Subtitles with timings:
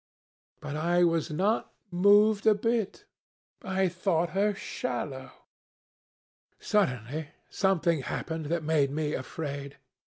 [0.61, 3.05] But I was not moved a bit.
[3.61, 5.29] I thought her shallow.
[6.59, 9.77] Suddenly something happened that made me afraid.